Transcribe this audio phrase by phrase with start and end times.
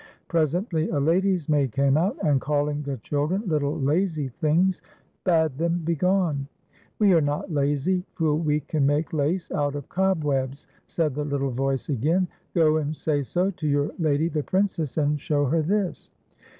[0.29, 4.81] Presently a lady's maid came out, and calling the children little lazy things,
[5.25, 6.47] bade them begone."
[6.97, 10.25] We are not lazy, for we can make lace out of cob FAIA'i:: AXD BROirX/E.
[10.25, 14.41] i8s webs," said the little voice again;" go and sa}' so to \oiir lady the
[14.41, 16.09] Princess, and show her this."